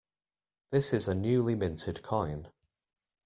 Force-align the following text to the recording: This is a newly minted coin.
This 0.71 0.93
is 0.93 1.07
a 1.07 1.13
newly 1.13 1.53
minted 1.53 2.01
coin. 2.01 2.51